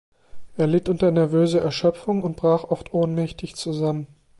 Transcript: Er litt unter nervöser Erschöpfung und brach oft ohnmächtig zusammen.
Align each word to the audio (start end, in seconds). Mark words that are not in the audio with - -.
Er 0.57 0.65
litt 0.65 0.89
unter 0.89 1.11
nervöser 1.11 1.61
Erschöpfung 1.61 2.23
und 2.23 2.35
brach 2.35 2.63
oft 2.63 2.91
ohnmächtig 2.91 3.55
zusammen. 3.55 4.07